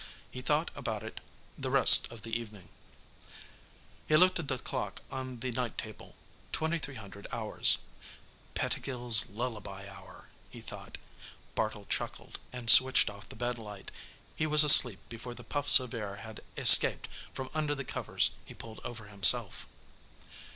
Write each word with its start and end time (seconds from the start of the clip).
He 0.31 0.41
thought 0.41 0.71
about 0.73 1.03
it 1.03 1.21
the 1.59 1.69
rest 1.69 2.11
of 2.11 2.23
the 2.23 2.31
evening. 2.35 2.69
He 4.07 4.17
looked 4.17 4.39
at 4.39 4.47
the 4.47 4.57
clock 4.57 5.03
on 5.11 5.41
the 5.41 5.51
night 5.51 5.77
table 5.77 6.15
2300 6.53 7.27
hours. 7.31 7.77
"Pettigill's 8.55 9.29
Lullaby 9.29 9.87
Hour," 9.87 10.29
he 10.49 10.59
thought. 10.59 10.97
Bartle 11.53 11.85
chuckled 11.87 12.39
and 12.51 12.67
switched 12.71 13.11
off 13.11 13.29
the 13.29 13.35
bed 13.35 13.59
light. 13.59 13.91
He 14.35 14.47
was 14.47 14.63
asleep 14.63 14.97
before 15.07 15.35
the 15.35 15.43
puffs 15.43 15.79
of 15.79 15.93
air 15.93 16.15
had 16.15 16.39
escaped 16.57 17.07
from 17.31 17.51
under 17.53 17.75
the 17.75 17.85
covers 17.85 18.31
he 18.43 18.55
pulled 18.55 18.79
over 18.83 19.05
himself. 19.05 19.67